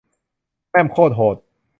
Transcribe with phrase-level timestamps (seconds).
[0.71, 1.37] แม่มโคตรโหด